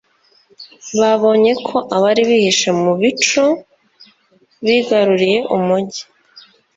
[0.99, 3.43] babonye ko abari bihishe mu bico
[4.65, 6.01] bigaruriye umugi